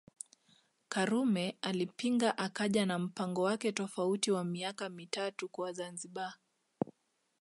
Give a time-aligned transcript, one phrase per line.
[0.89, 6.33] Karume alipinga akaja na mpango wake tofauti wa miaka mitatu kwa Zanzibar